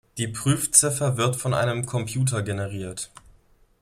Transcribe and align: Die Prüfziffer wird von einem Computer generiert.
Die 0.17 0.27
Prüfziffer 0.27 1.15
wird 1.17 1.35
von 1.35 1.53
einem 1.53 1.85
Computer 1.85 2.41
generiert. 2.41 3.11